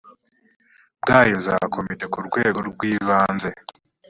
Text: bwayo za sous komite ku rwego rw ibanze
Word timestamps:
bwayo 1.01 1.37
za 1.45 1.53
sous 1.59 1.71
komite 1.75 2.05
ku 2.13 2.19
rwego 2.27 2.59
rw 2.69 2.79
ibanze 2.93 3.49